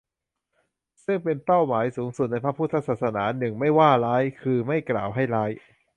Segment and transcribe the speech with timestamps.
[1.05, 5.51] ซึ่งเป็นเป้าหมายสูงสุดในพระพุทธศาสนา หนึ่ง ไม่ว่าร้าย คือ ไม่กล่าวให้ร้าย